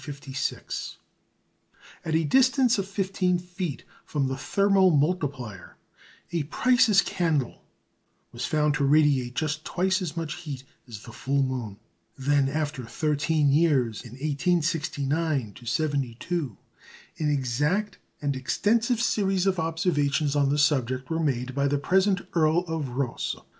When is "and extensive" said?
18.23-18.99